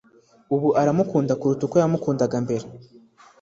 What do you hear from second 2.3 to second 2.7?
mbere.